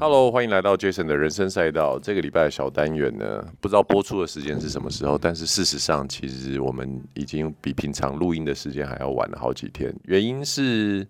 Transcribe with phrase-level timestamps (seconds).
[0.00, 1.98] Hello，欢迎来到 Jason 的人生赛道。
[1.98, 9.94] 这个礼拜的小单元呢，不知道播出的时间是什么时候，但是事实上，其实我们已经比平常录音的时间还要晚了好几天。
[10.04, 11.06] 原因是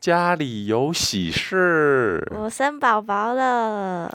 [0.00, 4.12] 家里有喜事，我生宝宝了。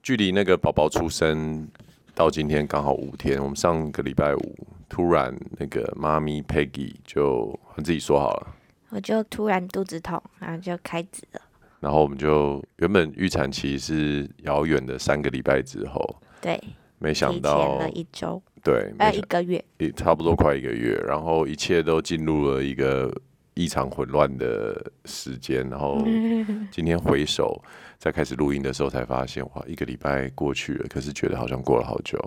[0.00, 1.68] 距离那个宝宝出生
[2.14, 3.42] 到今天刚好五天。
[3.42, 4.58] 我们上个礼拜五
[4.88, 8.46] 突然那个妈咪 Peggy 就自己说好了。
[8.90, 11.40] 我就突然肚子痛，然后就开指了。
[11.80, 16.04] 然后我们就原本预产期是遥远的三个礼拜之后，
[16.40, 16.60] 对，
[16.98, 19.64] 没想到一周，对，还有一个月，
[19.96, 20.94] 差不多快一个月。
[21.06, 23.10] 然后一切都进入了一个
[23.54, 25.66] 异常混乱的时间。
[25.70, 25.98] 然后
[26.70, 27.62] 今天回首
[27.96, 32.18] 再开始录音的时候，才发现哇，一个礼拜过去了，可是觉得好像过了好久。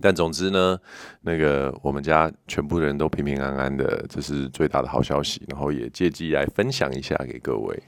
[0.00, 0.78] 但总之呢，
[1.22, 5.42] 那个我们家全部人都平平安安的，这是最大的好消息。
[5.48, 7.82] 然后也借机来分享一下给各位。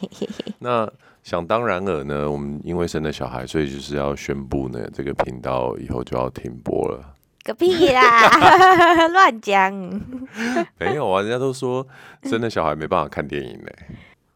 [0.60, 0.86] 那
[1.22, 7.14] 想当然尔呢，我们因为生了小孩，所以就是要宣布呢，这个频道以后就要停播了。
[7.42, 9.72] 个屁啦， 乱讲！
[10.78, 11.86] 没有啊，人家都说
[12.24, 13.70] 生了小孩没办法看电影呢。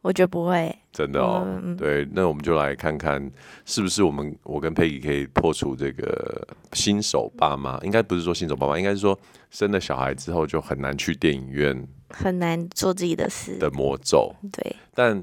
[0.02, 1.44] 我觉得不会，真的哦。
[1.62, 3.30] 嗯、对，那我们就来看看，
[3.66, 9.18] 是不是我们我跟 Peggy 可以破除这个新手爸妈，应该不是说新手爸妈，应该是说
[9.50, 14.34] 生了小孩之后就很难去电影院，很难做自己的事的魔咒。
[14.50, 15.22] 对，但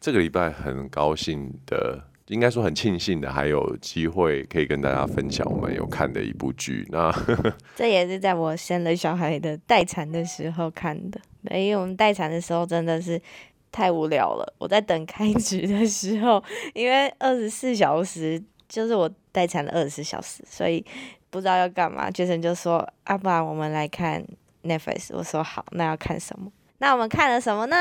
[0.00, 6.84] 这个礼拜很高兴的，应该说很庆幸的，还有机会可以跟大家分享我们有看的一部剧。
[6.90, 7.08] 那
[7.76, 11.20] 这也是在我生了小孩的待产的时候看的，
[11.56, 13.22] 因为我们待产的时候真的是。
[13.70, 14.54] 太无聊了！
[14.58, 16.42] 我在等开局的时候，
[16.74, 20.84] 因为二十四小时就是我待产的二十四小时，所以
[21.30, 22.10] 不知道要干嘛。
[22.10, 24.24] 杰森就说：“啊，不然我们来看
[24.64, 27.76] Netflix。”我说：“好，那要看什么？”那我们看了什么呢？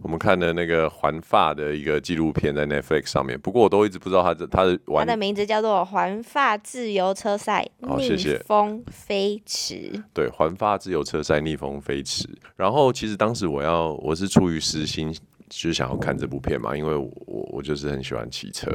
[0.00, 8.16] 我们看了那个环发的一个纪录片在 Netflix 上面，不过我都一直不知道它的它的它的名字叫做《环发自由车赛逆
[8.46, 9.74] 风飞驰》。
[10.14, 12.28] 对，环发自由车赛逆风飞驰。
[12.54, 15.18] 然后其实当时我要我是出于私心，就
[15.50, 17.10] 是想要看这部片嘛，因为我
[17.50, 18.70] 我就是很喜欢骑车，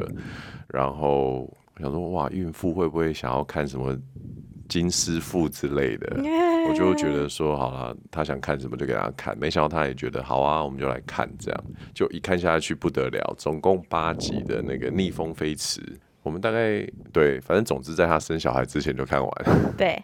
[0.68, 3.96] 然后我想说哇，孕妇会不会想要看什么？
[4.68, 6.16] 金师傅之类的，
[6.68, 9.36] 我就觉得说好了，他想看什么就给他看。
[9.38, 11.64] 没想到他也觉得好啊，我们就来看这样。
[11.92, 15.80] 就一看下去不得了，总共八集的那个逆风飞驰，
[16.22, 19.30] 我们大概对，反正总之在他生小孩之前就看完。
[19.76, 20.02] 对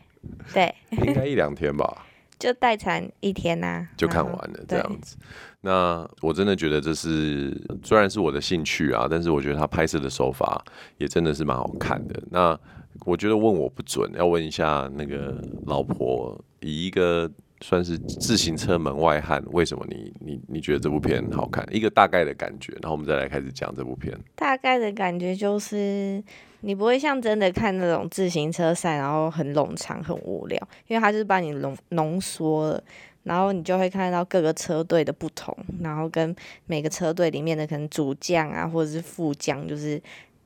[0.52, 0.74] 对，
[1.06, 2.06] 应该一两天吧，
[2.38, 5.16] 就待产一天呐、啊，就看完了这样子。
[5.62, 10.64] 那我真的觉得这是虽然是我的兴趣啊，但是我觉得他拍摄的手法
[10.96, 12.22] 也真的是蛮好看的。
[12.30, 12.58] 那
[13.06, 17.30] 我觉得问我不准，要问一下那个老婆，以一个
[17.62, 21.66] 算是自行车门外汉，为什么你你你觉得这部片好看？
[21.70, 24.16] 一个大概的感觉，然后我们再来开始讲这部片。
[24.34, 26.22] 大概的感觉就是，
[26.60, 32.84] 你不会像真的看那种自行车赛，然后很冗长、很无聊，因为它就是把你浓浓缩了，
[33.22, 36.34] 然后你就会看到各个车队的不同，然后跟
[36.66, 40.00] 每个车队里面的可能主将啊，或者是副将，就是。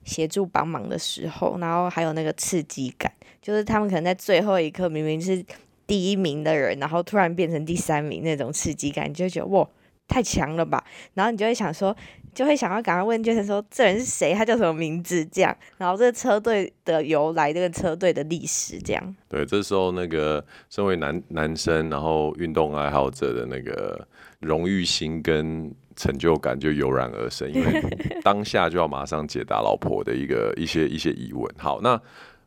[0.04, 5.44] 协助帮忙的时候，然后还有那个刺激感，就是他们可能在最后一刻明明是
[5.87, 9.66] 第一名的人，然后突然变成第三名那种刺激感，你就觉得哇，
[10.06, 10.84] 太强了吧！
[11.15, 11.97] 然后你就会想说，
[12.34, 14.34] 就会想要赶快问就是说，这人是谁？
[14.34, 15.25] 他叫什么名字？
[15.25, 19.16] 这样，然后这个车队的由来，这个车队的历史，这样。
[19.28, 24.06] 对，这时候那个身为男男生，然后运动爱好者的那个
[24.41, 25.75] 荣誉心跟。
[25.97, 27.82] 成就感就油然而生，因为
[28.22, 31.49] 当下就要马上解答老婆的一个一些一些疑问。
[31.56, 32.00] 好，那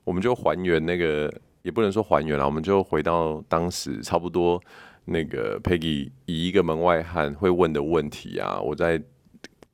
[0.03, 4.62] 我们就还原那个，也不能说还原了，我们就回到当时差不多
[5.06, 9.01] 那个 Peggy 以一个门外汉会问的问题啊，我在。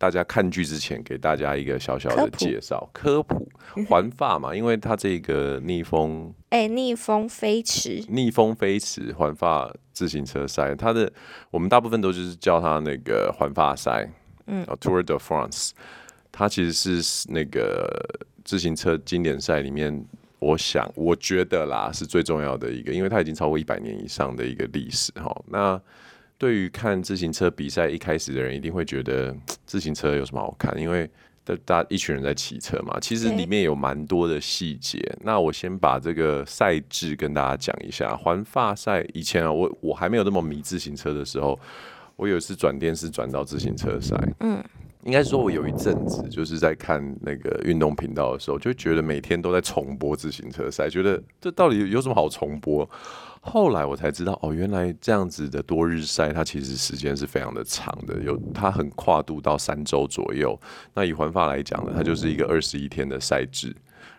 [0.03, 3.47] 大家看剧之前，给大家一个小小的介绍科普
[3.87, 11.09] 环法嘛，因为它这个逆风哎、欸，逆风飞驰，逆风飞驰环法自行车赛，它的
[11.49, 14.05] 我们大部分都就是叫它那个环法赛，
[14.47, 15.69] 嗯，Tour de France，
[16.33, 17.87] 它其实是那个
[18.43, 20.05] 自行车经典赛里面，
[20.39, 25.81] 我想我觉得啦是最重要的一个，因为它已经超过一百年以上的一个历史哈，那。
[26.43, 29.33] 对于看自行车比赛一开始的人，一定会觉得
[29.65, 30.77] 自行车有什么好看？
[30.77, 31.09] 因为
[31.45, 32.99] 大大一群人在骑车嘛。
[32.99, 34.99] 其实里面有蛮多的细节。
[35.21, 38.13] 那我先把这个赛制跟大家讲一下。
[38.17, 41.57] 环法赛以前啊，我我还没有那么迷自行车的时候，
[42.17, 44.13] 我有一次转电视转到自行车赛。
[44.41, 44.61] 嗯，
[45.05, 52.89] 应该说，我有一阵子就是在看那个运动频道的时候，就觉得每天都在重播自行车赛，觉得这到底有什么好重播？
[53.45, 60.57] 后来我才知道，哦，原来这样子的多日赛，它其实时间是非常的长的，有它很跨度到三周左右。
[60.93, 63.75] 那以环法来讲呢，它就是一个二十一天的赛制。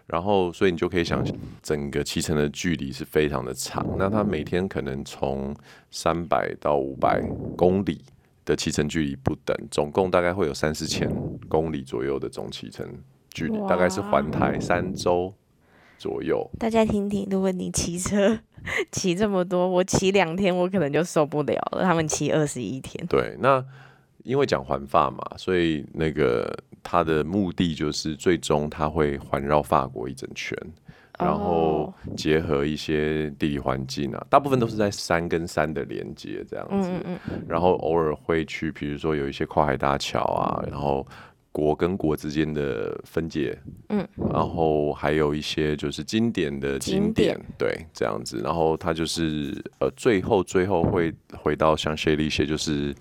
[0.07, 3.85] 然后，所以你就可以想象，整个骑乘的距离是非常的长。
[3.99, 5.57] 那它每天可能从
[5.91, 7.23] 三百到五百
[7.57, 8.03] 公里
[8.45, 11.11] 的骑乘距离不等，总共大概会有三四千
[11.49, 12.87] 公里左右的总骑乘
[13.31, 15.33] 距离，大概是环台三周
[15.97, 16.47] 左右。
[16.59, 18.39] 大家听听，如果你骑车
[18.91, 21.83] 骑这么多，我骑两天我可能就受不了了。
[21.83, 23.07] 他们骑二十一天。
[23.07, 23.65] 对，那
[24.23, 26.57] 因为讲环法嘛，所以那个。
[26.87, 30.55] 它的目的就是最终它会环绕法国一整圈，
[31.19, 36.91] 然后结合一些地理环境啊，大部分都是在山跟山的连接这样子，
[37.49, 41.07] 然后偶尔会去，比如说有一些跨海大桥啊，然后
[41.55, 43.57] 国跟国之间的分界，
[43.91, 52.93] 嗯，然后还有一些就是经典的景点，对，这样子，然后它就是呃，最后最后会回到香榭丽舍，就是。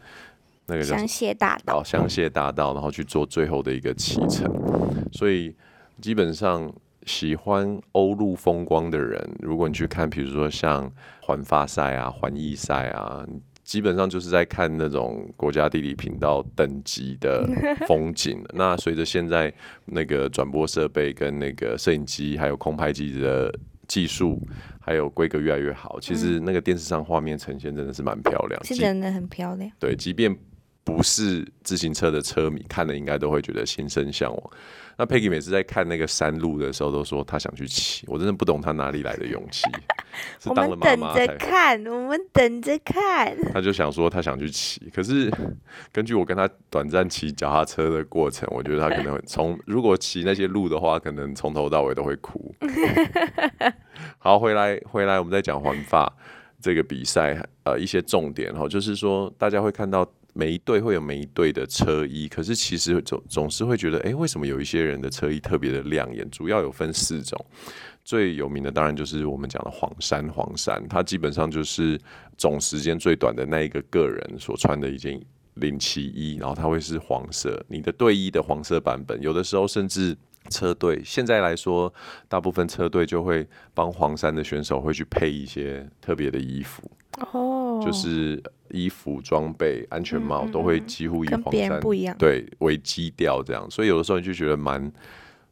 [0.66, 4.50] 那个香榭大道，香榭大道，然后去做最后的一个骑乘。
[5.12, 5.54] 所以
[6.00, 6.74] 基本上
[7.06, 10.90] 喜欢欧陆风光的人，如果你去看，比如说像
[11.20, 13.28] 环法赛啊、环意赛啊，
[13.64, 17.48] 基本上就是在看那种国家地理频道等级的
[17.88, 18.44] 风景。
[18.54, 19.52] 那随着现在
[19.86, 23.54] 那个转播设备跟那个摄影机还有空拍机的
[23.88, 24.42] 技术
[24.80, 29.72] 还有规格越来越好，其实那个电视上画面呈现真的是蛮漂亮，是真的很漂亮。
[29.80, 30.36] 对，即便
[30.84, 34.52] 不是自行车的车迷看了应该都会觉得心生向往。
[34.96, 38.06] 那 Peggy 每次在看那个山路的时候，都说他想去骑。
[38.08, 39.64] 我真的不懂他哪里来的勇气。
[40.40, 43.36] 是当了妈妈我们等着看，我们等着看。
[43.52, 45.32] 他就想说他想去骑，可是
[45.92, 52.54] 根据我跟他短暂骑脚踏车的过程，我觉得他可能会从如果骑那些路的话，可能从头到尾都会哭。
[54.20, 56.16] 好，回来回来，我们再讲环法
[56.62, 60.08] 这个比赛，呃，一些重点哈，就是说大家会看到。
[60.34, 66.30] 每一队会有每一队的车衣，可是其实总总是会觉得，哎，为什么有一些人的车衣特别的亮眼？
[66.30, 67.46] 主要有分四种，
[68.04, 72.00] 最有名的当然就是我们讲的黄衫，黄衫它基本上就是
[72.38, 75.22] 总时间最短的那一个个人所穿的一件
[75.56, 80.18] 领骑衣，然后它会是黄色，你的队衣的黄色版本，有的时候甚至
[80.50, 81.94] 车队现在来说，
[82.28, 86.82] 大部分车队就会帮黄山的选手会去配一些特别的衣服。
[87.32, 91.80] 哦，就是衣服、装备、安全帽都会几乎以黄衫
[92.18, 94.92] 对为基调这样，所以有的时候你就觉得蛮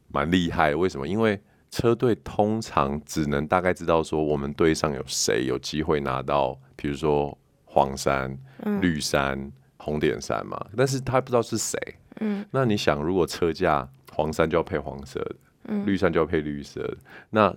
[0.08, 0.74] 蛮厉害。
[0.74, 1.06] 为什么？
[1.06, 1.40] 因为
[1.70, 8.36] 车队通常只能大概知道说我们队上有谁有机会拿到，比如说黄山、
[8.80, 11.78] 绿山、红点山嘛，但是他不知道是谁。
[12.20, 16.96] 嗯，那你想，如果车架黄山就要配黄色的，绿山就要配绿色的，
[17.30, 17.56] 那。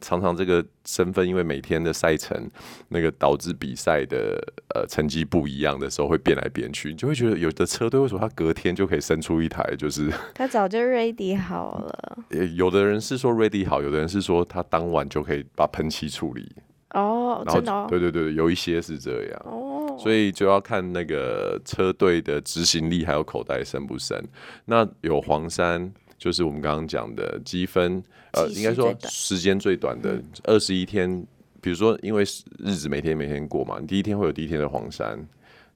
[0.00, 2.48] 常常这个身份，因为每天的赛程，
[2.88, 4.38] 那个导致比赛的
[4.74, 12.18] 呃成绩不一样的时候会变来变去，你就会觉得有的车队为什么他隔天就可以生出一台，就是 他早就 ready 好了。
[12.54, 16.50] 有的人是说 ready 好，有的人是说他当晚就可以把喷漆处理。
[16.90, 17.86] 哦，真的哦？
[17.90, 19.42] 对对对，有一些是这样。
[19.44, 24.18] 哦，所以就要看那个车队的执行力还有口袋深不深。
[24.64, 25.92] 那有黄衫。
[26.18, 31.26] 就是我们刚刚讲的积分，呃，应该说时间最短的二十一天。
[31.60, 32.22] 比如说，因为
[32.58, 35.18] 日子每天每天过嘛，你第一天会有第一天的黄山，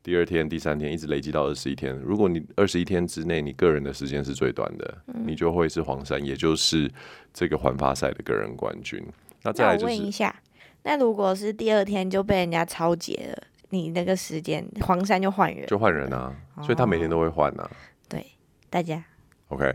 [0.01, 1.93] 第二天、第三天一直累积到二十一天。
[1.97, 6.89] 如果你二十一天之内你个人的时间是最短的，你就会是黄山，也就是
[7.35, 9.05] 这个环发赛的个人冠军。
[9.43, 10.33] 那再来就是，问一下，
[10.85, 16.33] 那如果是第二天就被人家超节了，你那个时间黄山就换人，就换人啊，
[16.63, 17.69] 所以他每天都会换啊。
[18.09, 18.25] 对，
[18.71, 19.05] 大家。
[19.53, 19.75] OK，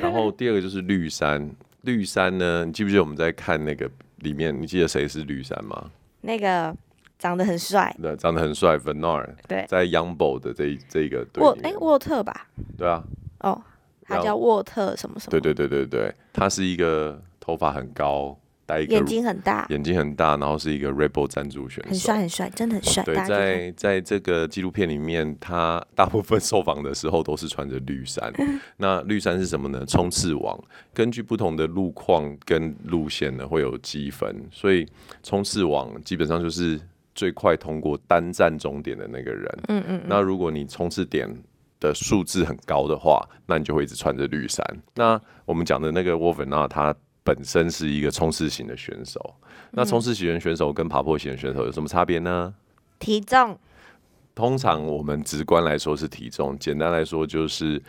[0.00, 1.50] 然后第二个就是绿山，
[1.82, 4.56] 绿山呢，你记不记得我们在看那个里面？
[4.56, 5.90] 你记得谁是绿山吗？
[6.20, 6.74] 那个
[7.18, 12.46] 长得很帅，对，长得很帅，Van Aert，对，在 Young Bull 的这这一个对，沃哎沃特吧？
[12.76, 13.02] 对啊，
[13.40, 13.60] 哦，
[14.02, 15.30] 他叫沃特什么什么？
[15.30, 18.38] 对对对对对，他是一个头发很高。
[18.88, 23.02] 眼睛很大，眼睛很大，然后是一个 Red Bull 赞助选手，很帅很帅，真的很帅。
[23.02, 28.30] 对，在在这个纪录片里面，他大部分受访的时候都是穿着绿衫。
[28.76, 29.86] 那绿衫是什么呢？
[29.86, 34.36] 冲刺王，根据不同的路况跟路线呢，会有积分。
[34.52, 34.86] 所以
[35.22, 36.78] 冲刺王基本上就是
[37.14, 39.58] 最快通过单站终点的那个人。
[39.68, 40.02] 嗯嗯。
[40.06, 41.26] 那如果你冲刺点
[41.80, 44.62] 的数字很高的话，那你就会一直穿着绿衫。
[44.94, 46.94] 那我们讲的那个 Wout van Aert 他。
[47.28, 49.34] 本身是一个冲刺型的选手，
[49.72, 52.54] 那冲刺型的选手跟爬坡型的选手有什么差别呢？
[52.98, 53.58] 体重。
[54.34, 57.82] 通常我们直观来说是体重，简单来说就是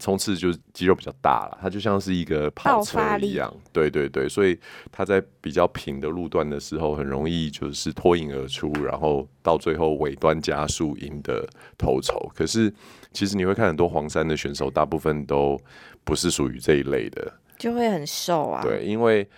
[0.00, 4.58] 冲刺就是肌肉比较大了，它就像是一个跑车一样，对对对，所以
[4.90, 11.46] 它在比较平的路段的时候，很容易就是脱颖而出，然后到最后尾端加速赢得
[11.78, 12.18] 头筹。
[12.34, 12.72] 可是
[13.12, 15.56] 其实你会看很多黄山的选手，大部分都
[16.02, 18.62] 不是属于这一类的，就会很瘦啊。
[18.62, 19.28] 对，因为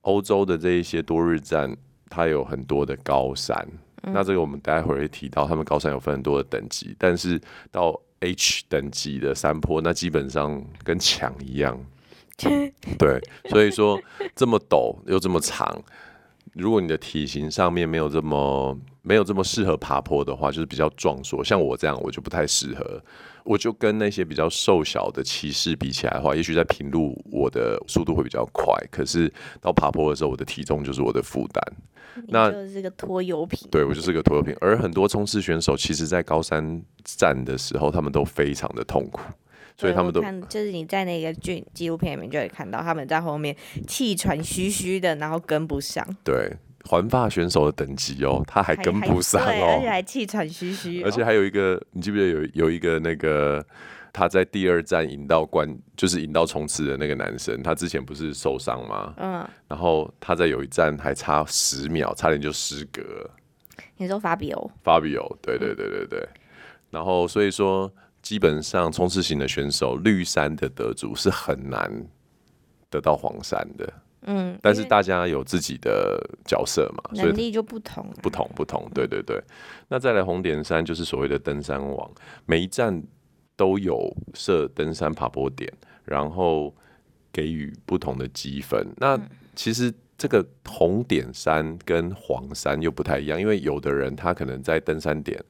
[0.00, 1.72] 欧洲的这一些多日战，
[2.10, 3.56] 它有很多的高山，
[4.02, 11.78] 嗯、那这个我们待会儿会提到，他们高山有分很多的等级，但是到 H 等级的山坡，那基本上跟墙一样。
[12.36, 14.00] 对，所以说
[14.34, 15.80] 这么陡又这么长，
[16.54, 21.44] 如果你的体型上面没有这么没有这么适合爬坡的话，就是比较壮硕。
[21.44, 23.00] 像我这样，我就不太适合。
[23.48, 31.62] 我就跟那些比较瘦小的骑士比起来的话，也许在平路我的速度会比较快，可是到爬坡的时候，我的体重就是我的负担。
[32.26, 34.54] 那就是个拖油瓶，对，我就是个拖油瓶。
[34.60, 39.20] 而很多冲刺选手，其实，在高山站的时候，他们都非常的痛苦，
[39.78, 46.04] 所以他们都看，就是你在那个剧纪录片里面就会看到他们在后面气喘吁吁的，然后跟不上。
[46.22, 46.52] 对，
[46.88, 53.64] 环法选手的等级哦，他还跟不上哦，而且还气喘吁吁，而且还有一个，你记不记得有有一个那个？
[54.10, 59.14] 他在第二站赢到冠，就是赢到冲刺的那个男生，他之前不是受伤吗？
[59.18, 63.30] 嗯，然后他在有一站还差十秒，差点就失格了。
[63.96, 64.70] 你说法比欧？
[64.82, 66.18] 法比欧，对对对对对。
[66.20, 66.40] 嗯、
[66.90, 71.88] 然后所以说，基本上冲刺型的选手，绿衫的得主是很难
[72.90, 73.92] 得到黄山的。
[74.22, 78.90] 嗯，但是大家有自己的角色嘛，能力就不同、啊，不同不同。
[78.94, 79.42] 对对对。
[79.88, 82.10] 那再来红点山就是所谓的登山王，
[82.46, 83.02] 每一站。
[83.58, 85.68] 都有设登山爬坡点，
[86.04, 86.72] 然后
[87.32, 88.86] 给予不同的积分。
[88.98, 89.18] 那
[89.56, 95.44] 其实这个红点山跟黄山又不太一样，因为有的人他可能在登山点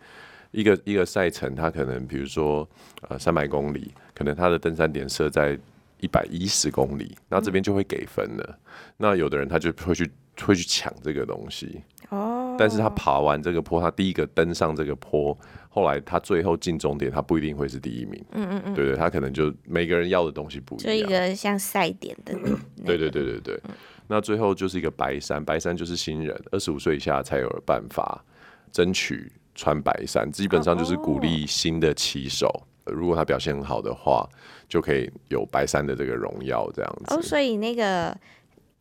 [0.53, 2.67] 一个一个赛程，他可能比如说
[3.11, 5.59] 呃三百公里，可能他的登山点设在
[6.01, 8.59] 一百一十公里，那这边就会给分了。
[8.97, 11.83] 那有的人他就会去会去抢这个东西。
[12.11, 15.37] 哦，但是他爬完这个坡，他第一个登上这个坡。
[15.69, 18.25] 后来他最后进终点，他不一定会是第一名。
[18.33, 20.87] 嗯嗯嗯，对对，他可能就每个人要的东西不一样。
[20.87, 22.59] 就一个像赛点的、那个。
[22.85, 23.61] 对对对对对。
[23.65, 23.75] 嗯、
[24.09, 28.25] 那最后就是一个白衫，白衫就是新人，二十五岁以下才有办法
[28.73, 30.29] 争取穿白衫。
[30.33, 32.49] 基本上就是鼓励新的骑手，
[32.87, 34.27] 哦、如果他表现很好的话，
[34.69, 37.15] 就可以有白山的这个荣耀这样子。
[37.15, 38.17] 哦，所以那个。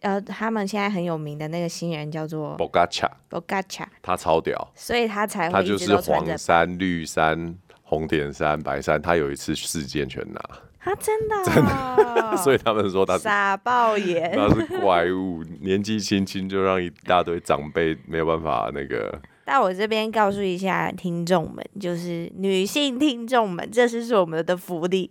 [0.02, 10.40] 呃，他们现在很有名的那个新人叫做 Pogacar，Pogacar，他超屌，所以他才会他就是黄山、绿山、红点山、白山，他有一次世界全拿，
[10.80, 19.20] 他 真的、哦、真的，所以他们说他傻爆眼，他是怪物，年纪轻轻就让一大堆长辈没有办法那个。
[19.46, 25.10] 但我这边告诉一下听众们，就是女性听众们，这是是我们的福利。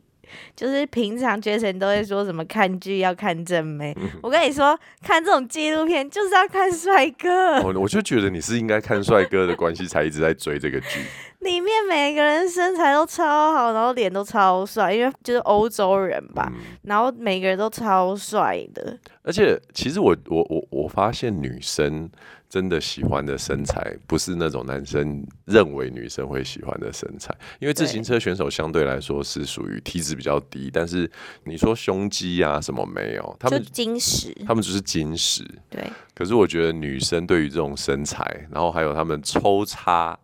[0.55, 7.61] 就是平常 Jason 都会说什么看剧要看正妹，嗯、我跟你说，看这种纪录片就是要看帅哥。
[7.63, 11.01] 我我就觉得你是应该看帅哥的关系才一直在追这个剧。
[11.41, 18.99] 里面每个人身材都超好，然后脸都超帅，因为就是欧洲人吧，嗯、然后每个人都超帅的。
[19.23, 22.11] 而且其实我我我我发现女生。
[22.49, 27.35] 真的喜欢的身材，不是那种男生认为女生会喜欢的身材。
[27.59, 31.11] 因为自行车选手相对来说是属于体脂比较低，但是
[31.45, 35.45] 你说胸肌啊什么没有，他们就精实，他们只是金石。
[35.69, 35.83] 对。
[36.15, 40.19] 可是我觉得女生对于这种身材，然后还有他们抽插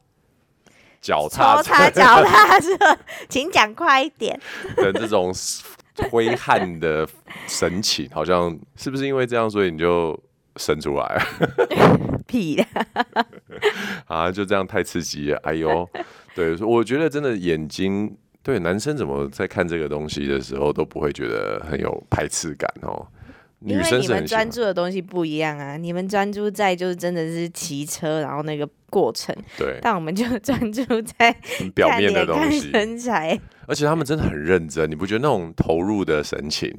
[1.00, 1.60] 脚踏
[1.90, 2.68] 脚踏车，
[3.28, 4.40] 请讲快一点。
[4.76, 5.34] 的这种
[6.10, 7.06] 挥汗的
[7.46, 10.18] 神情，好像是不是因为这样，所以你就
[10.56, 11.22] 生出来了？
[12.26, 12.64] 屁的
[14.06, 14.30] 啊！
[14.30, 15.88] 就这样太刺激了，哎呦！
[16.34, 23.06] 对，我觉得真的眼睛，对男生怎么在看这个东西的时候都不会觉得很有排斥感哦。
[23.64, 29.32] 女生是很，因为你们专注的东西不一样啊，你们专注在就是真的是骑车，然后那个过程。
[29.56, 31.32] 对，但我们就专注在
[31.74, 33.38] 表面的东西，身材。
[33.68, 36.74] 而且他们真的很认真，你不觉得那种投入的神情？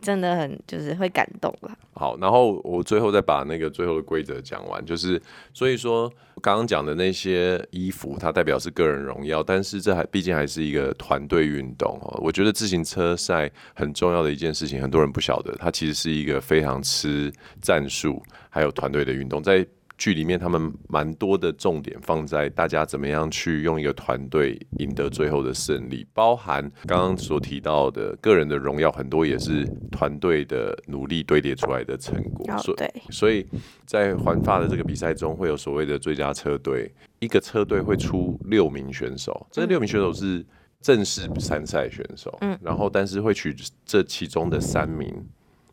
[0.00, 1.70] 真的很就是会感动了。
[1.92, 5.20] 好，然后我最后再把那个最后的规则讲完，就是
[5.52, 12.18] 所以说刚刚讲的那些衣服，它代表是个人荣耀，但是这还毕竟还是一个团队运动哦。
[12.22, 19.66] 我觉得自行车赛很重要的一件事情，很多人不晓得，它其实是一个非常吃战术还有团队的运动，在。
[20.00, 32.50] 剧里面他们蛮多的重点放在大家怎么样去用一个团队赢得最后的胜利，包含刚刚所提到的个人的荣耀，很多也是团队的努力堆叠出来的成果。
[32.50, 33.46] 哦、对，所以
[33.84, 40.42] 在环法的这个比赛中，会有所谓的最佳车队，一个车队会出六名选手，这六名选手是
[40.80, 43.54] 正式参赛选手，嗯，然后但是会取
[43.84, 45.14] 这其中的三名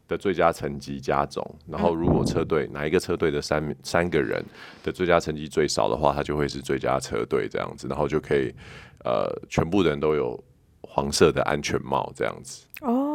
[0.08, 4.44] 的最佳成绩加总，然后如果车队哪一个车队的三三个人
[4.84, 8.54] 的最佳成绩最少的话，他就会是最佳车队这样子，然后就可以
[9.04, 10.42] 呃全部人都有
[10.82, 12.66] 黄色的安全帽这样子。
[12.82, 13.07] 哦，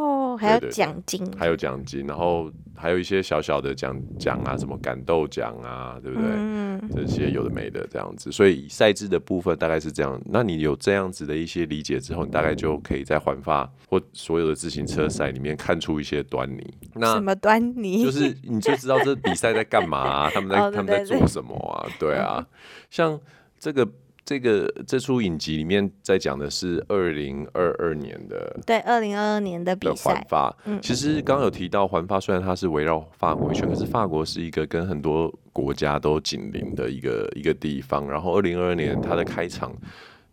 [0.42, 6.28] 还有奖金，还有奖金，然后还有一些小小的奖奖啊，什么感动奖啊，对不对？
[6.34, 10.20] 嗯，这些有的没的这样子，所以赛制的部分大概是这样。
[10.26, 16.74] 那你有这样子的一些理解之后，你大概就可以在环法或所有的自行车赛里面看出一些端倪。
[16.94, 18.02] 那什么端倪？
[18.02, 21.86] 就是你就知道这比赛在干嘛啊，他们在 他们在做什么啊？
[21.98, 22.46] 对啊，
[22.90, 23.18] 像
[23.58, 23.88] 这个。
[24.24, 30.14] 这个这出影集里面在讲的是二零二二年的，对，二零二二年的比赛。
[30.14, 38.08] 环法，嗯，其实刚刚有提到环法，虽然它是围绕法国一圈，可是法国是一个跟很多国家都紧邻的一个一个地方。
[38.08, 39.74] 然后二零二二年它的开场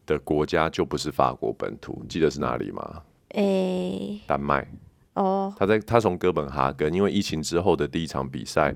[0.06, 3.02] 的国家就不是法国本土，记得是哪里吗？
[3.30, 4.68] 诶，丹麦。
[5.20, 8.74] 哦，他在他从哥本哈根，因为疫情之后的第一场比赛，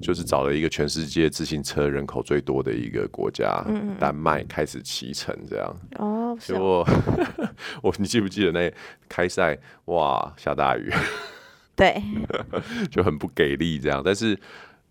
[0.00, 5.76] 就是找了一个全世界自行车人口最多的一个国家，嗯、丹麦开始骑乘这样。
[5.98, 6.82] 哦，结果
[7.82, 8.72] 我你记不记得那
[9.06, 10.90] 开赛哇下大雨，
[11.76, 12.02] 对，
[12.90, 14.00] 就很不给力这样。
[14.02, 14.38] 但是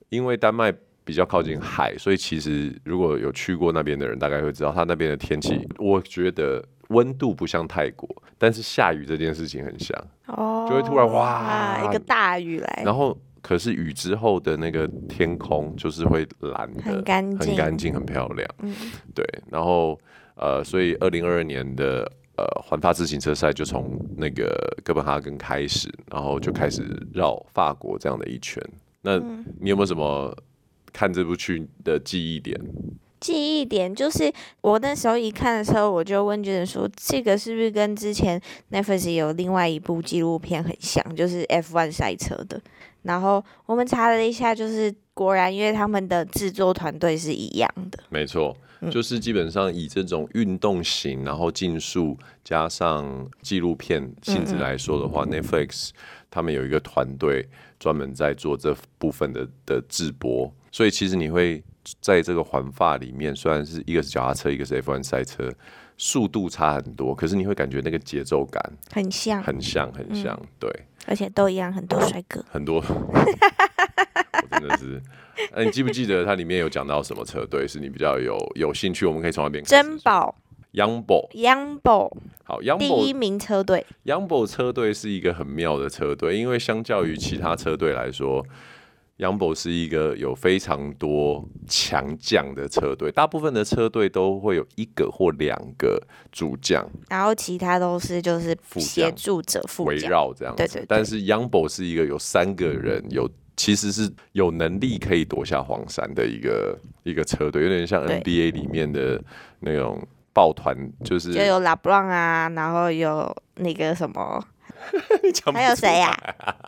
[0.10, 0.72] 因为丹麦
[1.04, 6.64] 比较靠近海，所以其实如果有去过那边的人，大概会知道他那边的天气，我觉得。
[6.92, 8.06] 温度不像泰国，
[8.38, 9.98] 但是下雨这件事情很像，
[10.38, 18.74] 哦，就会突然哇一个大雨来，然后可是雨之后的那个天空就是会蓝的，很干净，很干净，很漂亮，嗯，
[19.14, 20.00] 对，然后
[20.36, 26.84] 呃，所以二零二二年的呃环法自行车赛就从那个哥本哈根开始，然后就开始
[27.14, 28.64] 绕法国这样的一圈。
[29.02, 29.18] 那
[29.60, 30.36] 你有没有什么
[30.94, 32.60] 看这部剧的记忆点？
[33.22, 42.60] 记忆点就是，我那时候一看的时候，我就问 Jaden 说：“这个是不是跟之前 Netflix 有另外一部纪录片很像，就是 F1 赛车的？”
[43.04, 48.00] 然后我们查了一下，就是果然，因为他们的制作团队是一样的。
[48.10, 48.58] 没错，
[48.92, 55.90] 就是基本上以这种运动型，然后竞速加上纪录片性质来说的话，嗯嗯，Netflix
[56.32, 57.48] 他们有一个团队
[57.80, 61.64] 专门在做这部分的的制播，所以其实你会。
[62.00, 65.52] 在这个环法里面，虽然是一个是脚踏车，一个是 F1 赛车，
[65.98, 70.70] 速度差很多，可是你会感觉那个节奏感很像，很像，很像，嗯、对，
[71.08, 75.02] 而且都一样，很多帅哥，很多， 我真的是，
[75.54, 79.06] 那、啊，你记不记得它里面有讲到什么车队是你比较有有兴趣？
[79.06, 80.36] 我们可以从那边珍宝
[80.74, 82.12] ，Jumbo，Jumbo，
[82.44, 88.46] 好，Jumbo 第一名车队，Jumbo 车队是一个很妙的车队，因为相较于其他车队来说。
[89.22, 100.58] Jumbo 是一个有非常多强将的车队，大部分的车队都会有一个或两个主将，然后其他都是就是协助者副将围绕这样子。
[100.58, 100.86] 对对对。
[100.90, 109.24] 但是 Jumbo 是一个有三个人有其实是有能力可以夺下黄山的一个一个车队，有点像 NBA 里面的
[109.60, 110.02] 那种
[110.34, 114.44] 抱团，就是就有 LeBron 啊，然后有那个什么。
[115.54, 116.66] 还有谁呀、啊？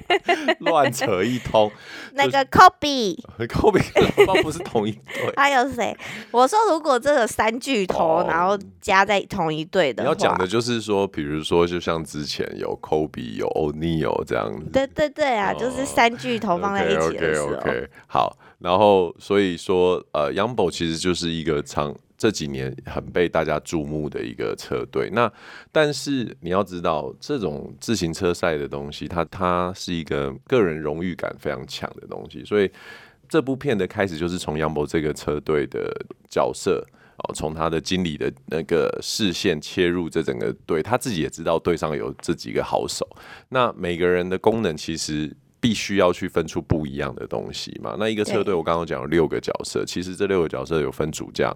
[0.60, 1.70] 乱扯一通。
[2.14, 5.32] 那个 Kobe，Kobe 不是同一队。
[5.36, 5.96] 还有谁？
[6.30, 14.70] 我说如果这个三巨头，然后加在同一队的，你要讲的就是说，比如说，就像之前有 Kobe，有 O'Neal 这样子。
[14.72, 17.46] 对对对啊，就是三巨头放在一起的时候。
[17.48, 18.36] OK OK，好。
[18.58, 21.94] 然后所以说，呃，Jumbo 其实就是一个长。
[22.20, 25.32] 这几年很被大家注目的一个车队，那
[25.72, 32.70] 但是你要知道，这种自行车赛的东西，它它是一个个人荣誉感非常强的东西，所以
[33.26, 35.90] 这部片的开始就是从 Jumbo 这个车队的
[36.28, 43.08] 角色哦，从他的经理的那个视线切入这整个队，他自己也知道队上有这几个好手，
[43.48, 47.96] 那每个人的功能其实必须要去分出不一样的东西嘛。
[47.98, 51.50] 那一个车队我刚刚讲了六个角色，其实这六个角色有分主将。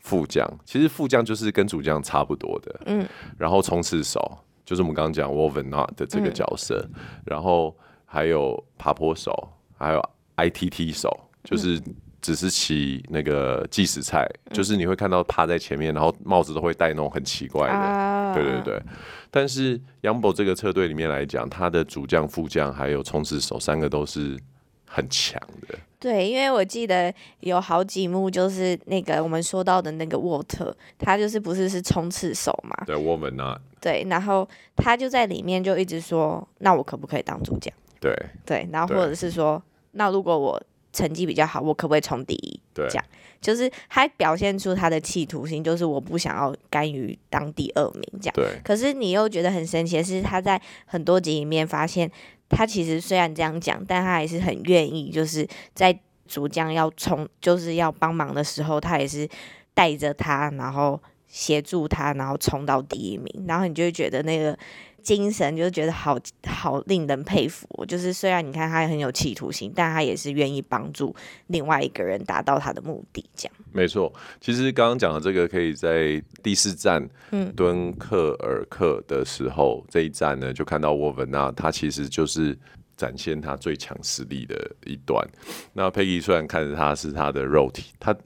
[0.00, 3.06] 副将其实副将就是跟主将差不多的，嗯，
[3.36, 11.08] 然后冲刺手就是我们刚刚讲 Wout van Not 的这个角色，嗯、然后还有爬坡手，还有 ITT 手，
[11.44, 11.80] 就是
[12.20, 18.82] 只是骑那个计时赛，嗯、就是你会看到趴在前面，然后帽子都会戴那种很奇怪的，啊、对对对。
[19.30, 24.38] 但是 Yumbo 这个车队里面来讲，他的主将、副将还有冲刺手三个都是
[24.86, 25.78] 很强的。
[25.98, 32.76] 对，因为我记得有好几幕，就是那个我们说到的那个沃特，他就是不是是冲刺手嘛？
[32.86, 33.58] 对，我们呢？
[33.80, 34.46] 对，然后
[34.76, 39.60] 他就在里面就一直说：“那我可不可以当主将？”对，对，然后或者是说
[39.92, 42.60] ：“那如果我成绩比较好，我可不可以冲第一？
[42.74, 43.04] 对，这样
[43.40, 48.34] 就是他表现出他的企图心，就是我不想要甘于当第二名这样。
[48.34, 48.60] 对。
[48.62, 52.10] 可是你又觉得很神奇的是，他在很多集里面发现，
[52.48, 59.28] 他其实虽然这样讲，但他还是很愿意，就是在主将要冲，就是要帮忙的时候，他也是
[59.74, 63.44] 带着他，然后协助他，然后冲到第一名。
[63.46, 64.58] 然后你就会觉得那个。
[65.06, 71.14] 精神就觉得好好令人佩服，就是虽然你看他很有企图心，但他也是愿意帮助
[71.46, 73.24] 另外一个人达到他的目的。
[73.36, 82.58] 这样没错，其实刚刚讲的这个，可以在第四站，嗯，敦刻尔克的时候，嗯、这一站呢，就看到沃文纳，他其实就是。
[82.96, 84.54] 展现他最强实力的
[84.84, 85.26] 一段。
[85.74, 88.16] 那佩奇虽然看着他是他的肉体，他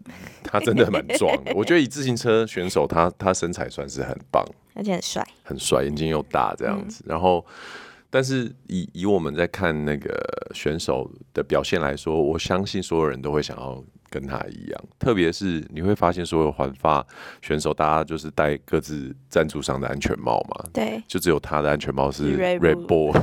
[0.43, 1.53] 他真的蛮壮的。
[1.57, 7.03] 我觉得以自行车选手，他他身材算是很棒，而且很帅，很帅，眼睛又大这样子。
[7.07, 7.45] 嗯、然后，
[8.09, 10.19] 但是以以我们在看那个
[10.55, 13.85] 选手的表现来说，我相信所有人都会想要。
[14.11, 17.07] 跟他一样，特别是你会发现，所有环发
[17.41, 23.17] 选手，大家就是戴各自赞助商的安全帽嘛，对，就只有他的安全帽是 Red Bull，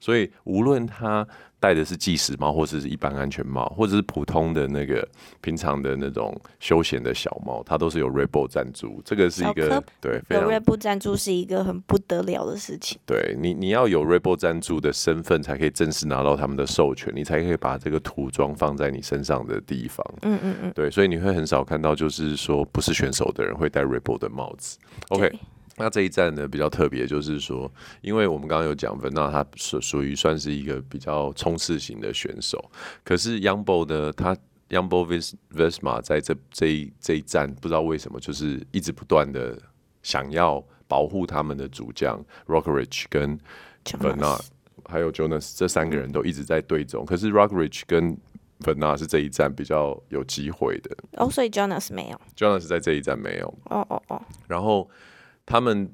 [0.00, 1.26] 所以无论他。
[1.58, 5.06] 戴的是计时帽，或者是一般安全帽，或者是普通的那个
[5.40, 9.00] 平常的那种休闲的小帽，它都是有 Red Bull 赞助。
[9.04, 12.98] 这个是一个对，有 Red Bull 赞助是一个很不得了的事情。
[13.06, 20.06] 对你，你要有 Red Bull 赞助的身份，才可以正式拿到他们的授权，你才可以把这个涂装放在你身上的地方。
[20.22, 20.72] 嗯嗯嗯。
[20.74, 24.78] 对，所以你会很少看到，就是说不是选手的人会戴 Red Bull 的帽子。
[25.08, 25.32] OK。
[25.78, 32.70] 那这一站呢，比较特别，就是说，因为我们刚刚有讲文纳，他属属于算是一个比较冲刺型的选手。
[33.04, 34.34] 可是 Jumbo 呢，他
[34.70, 35.06] Jumbo
[35.52, 39.58] Visma 在这这一这一站，不知道为什么，就是一直不断的
[40.02, 43.38] 想要保护他们的主将 Rockridge 跟
[43.84, 44.40] Bernal
[44.86, 47.04] 还有 Jonas 这三个人都一直在对中。
[47.04, 48.16] 可是 Rockridge 跟
[48.60, 50.96] Bernal 是这一站比较有机会的。
[51.18, 53.54] 哦，所以 Jonas 没有，Jonas 在这一站没有。
[53.64, 54.88] 哦哦哦，然后。
[55.46, 55.88] 他们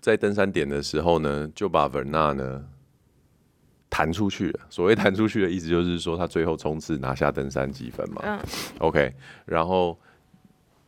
[0.00, 2.64] 在登山点的时候呢，就把 Bernal 呢
[3.88, 4.60] 弹出去了。
[4.68, 8.20] 所谓弹出去的意思，就是说他最后冲刺拿下登山积分嘛。
[8.22, 8.38] 嗯。
[8.80, 9.12] OK，
[9.46, 9.98] 然后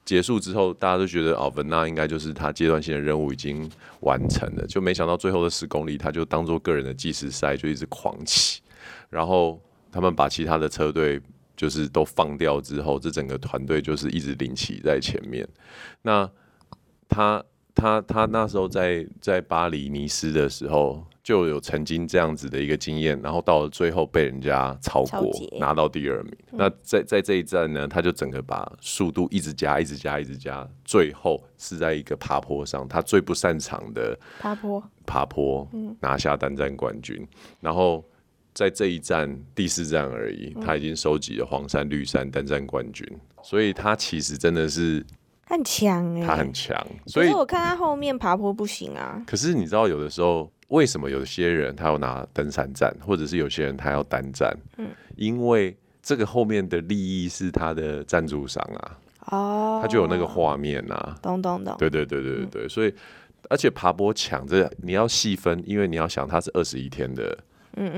[0.04, 3.68] 结束之后，大家都觉得哦，Bernal 应该就是他阶段性的任务已经
[4.00, 4.66] 完成了。
[4.66, 8.60] 就没想到最后的十公里，他就当做个人的计时赛，就一直狂骑。
[9.08, 9.58] 然后
[9.90, 11.18] 他们把其他的车队
[11.56, 15.48] 就是都放掉之后，这整个团队就是一直领骑在前面。
[16.02, 16.30] 那
[17.08, 17.42] 他。
[17.80, 26.36] 他他那时候在在巴黎尼斯的时候就有曾经这样子的一个经验，然后到了最后被人家超过拿到第二名。
[26.52, 35.66] 嗯、那在在这一站呢，他就整个把速度一直加，一直加，一直加，最后是在一个爬坡上，他最不擅长的爬坡爬坡，
[36.00, 37.26] 拿下单站冠军。
[37.60, 38.04] 然后
[38.52, 43.06] 在这一站第四站而已，他已经收集了黄山绿山单站冠军，
[43.42, 45.02] 所以他其实真的是。
[45.50, 49.22] 很强哎，他很强，所以我看他后面爬坡不行啊。
[49.26, 54.56] 可是你知道，有的时候为什么有些人他要拿登山杖，或者是有些人他要单站？
[54.78, 58.98] 嗯，因为这个后面的利益是他的赞助商啊。
[59.26, 61.18] 哦，他就有那个画面啊。
[61.20, 61.74] 懂懂懂。
[61.78, 62.94] 对对对对对对，所以
[63.48, 67.36] 而且爬坡强，这你要细分，因为你要想他是二十一天的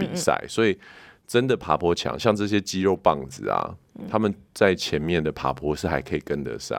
[0.00, 0.78] 比赛，所以
[1.26, 3.74] 真的爬坡强，像这些肌肉棒子啊，
[4.10, 6.76] 他们在前面的爬坡是还可以跟得上。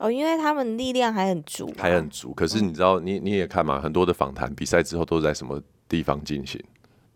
[0.00, 2.32] 哦，因为他们力量还很足，还很足。
[2.32, 6.58] 可是你知道，你你也看嘛，很多的访谈比赛之后都在什么地方进行？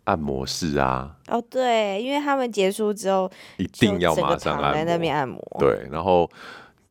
[0.05, 1.17] 按摩室啊。
[1.29, 5.41] 哦，对，因为他们结束之后一定要马上在那边按摩。
[5.59, 6.31] 对，然后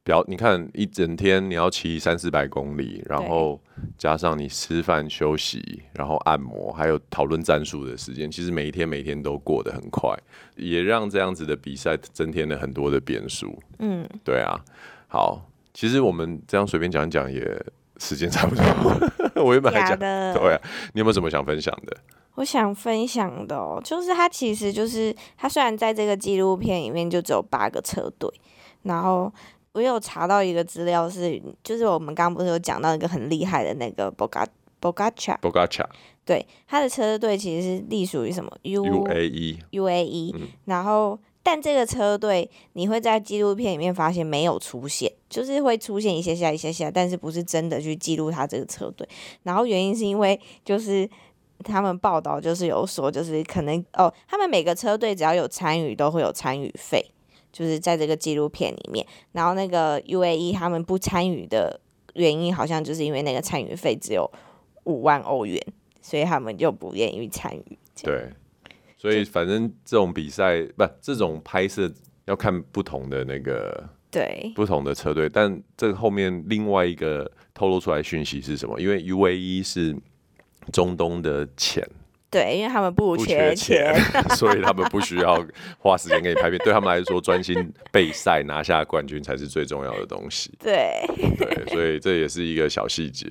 [0.03, 3.61] 表你看一整天你要骑三四百公里，然后
[3.95, 10.11] 加上你吃饭休息，然后按摩，还有讨论战术的时间，其实每一天每一天都过得很快，
[10.55, 13.55] 也让这样子的比赛增添了很多的变数。
[13.77, 14.59] 嗯，对啊，
[15.07, 15.39] 好。
[15.73, 17.41] 其实我们这样随便讲讲也
[17.97, 18.63] 时间差不多，
[19.43, 20.33] 我原本还讲的。
[20.33, 20.61] 对啊，
[20.93, 21.97] 你有没有什么想分享的？
[22.35, 28.29] 我想分享的哦，就是他其实就是他虽然在这个纪录片里面就只有八个车队，
[28.83, 29.31] 然后
[29.73, 34.45] 我有查到一个资料是，就是我们刚刚不是有讲到一个很厉害的那个 Boga
[34.81, 35.85] Bogacha Bogacha，
[36.25, 41.19] 对，他的车队其实是隶属于什么？UAE UAE，然后。
[41.45, 49.05] 但这个车队，你会在纪录片里面发现没有出现，就是会出现一些下一些下，但是不是真的去记录他这个车队。
[49.43, 51.07] 然后原因是因为就是
[51.59, 57.05] 他们报道就是有说，就是可能哦，他们每个车队只要有参与都会有参与费，
[57.51, 59.05] 就是在这个纪录片里面。
[59.33, 61.77] 然后那个 UAE 他们不参与的
[62.13, 64.31] 原因，好像就是因为那个参与费只有
[64.85, 65.61] 五万欧元，
[66.01, 67.77] 所以他们就不愿意参与。
[68.01, 68.29] 对。
[69.03, 71.91] 所以反正这种比赛不这种拍摄
[72.23, 78.79] 要看不同的那个对不同的车队，但这后面另外一个透露出来讯息是什么？
[78.79, 79.93] 因为 UAE 是
[80.71, 81.85] 中东的钱。
[82.31, 85.45] 对，因为他们不缺钱，缺钱 所以他们不需要
[85.77, 86.57] 花时间给你拍片。
[86.63, 90.49] 对他们来说，专心备赛拿下冠军才是最重要的东西。
[90.59, 91.05] 对，
[91.37, 93.27] 对，所以这也是一个小细节。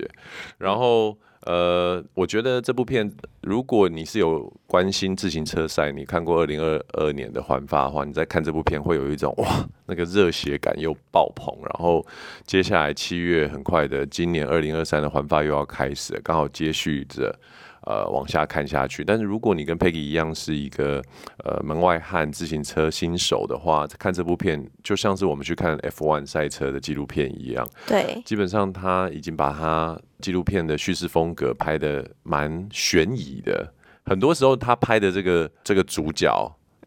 [0.59, 11.53] 然后，呃，我觉得这部片，如果你是有关心自行车赛，你看过二零二二年的环法的话，你再看这部片，会有一种哇，那个热血感又爆棚。
[11.61, 12.05] 然后，
[12.45, 17.37] 接下来七月很快的，今年二零二三的环法又要开始了，刚好接续着。
[17.85, 19.03] 呃，往下看下去。
[19.03, 21.01] 但是如果你跟 Peggy 一样是一个
[21.43, 27.67] 呃门外汉、自行车新手的话，看这部片就像是我们去看 F1 赛车的纪录片一样。
[27.87, 33.73] 对，基本上他已经把他纪录片的叙事风格拍的蛮悬疑的。
[34.05, 36.29] 很多时候他拍的这个这个主角。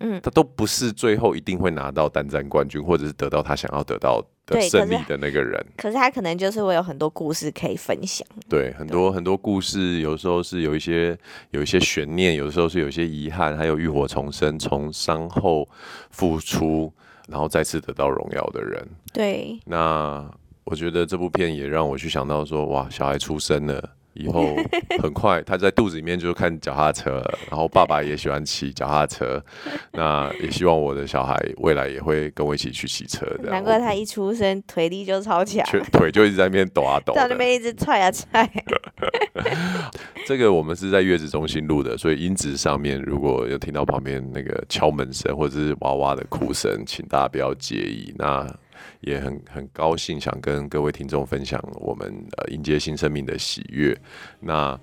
[0.00, 5.64] 嗯，他都不是最后一定会拿到单战冠军，或者是得到他想要得到的胜利的那个人。
[5.76, 8.26] 可是他可能就是会有很多故事可以分享。
[8.48, 11.16] 对，很多很多故事，有时候是有一些
[11.50, 15.68] 有一些悬念，有时候是有一些遗憾，还有浴火重生，从伤后
[16.10, 16.92] 复出，
[17.28, 18.86] 然后再次得到荣耀的人。
[19.12, 19.58] 对。
[19.64, 20.30] 那
[20.64, 23.95] 我觉得这部片也让我去想到说，哇，小孩出生了。
[24.16, 24.56] 以后
[25.02, 29.42] 很快，他在肚子里面就看脚踏车了，然后爸爸也喜欢骑脚踏车，
[29.92, 33.50] 那也希望我的小孩未来也会跟我一起去骑车的。
[33.50, 38.50] 难怪他一出生腿力就超强，腿就一直在那边抖啊抖，在那边一直踹啊踹。
[40.26, 48.14] 这个我们是在月子中心录的，所以音质上面如果有听到旁边那个敲门声或者是娃娃的哭声，请大家不要介意。
[48.18, 48.46] 那。
[49.00, 53.96] 也很很高兴，想跟各位听众分享我们呃迎接新生命的喜悦。
[54.40, 54.78] 那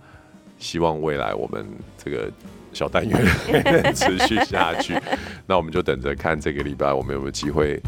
[0.58, 1.66] 希望未来我们
[1.98, 2.32] 这个
[2.72, 3.26] 小单元
[3.94, 4.98] 持续下去。
[5.46, 7.82] 那我们就等着看这个礼拜我们有没有机会，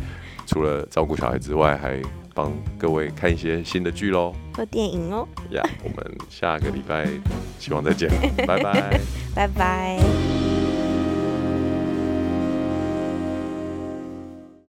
[0.45, 2.01] 除了照顾小孩之外，还
[2.33, 5.25] 帮各位看一些新的剧喽，或电影哦。
[5.51, 7.07] 呀，yeah, 我们下个礼拜
[7.59, 8.09] 希望再见，
[8.45, 8.99] 拜拜，
[9.33, 10.24] 拜拜。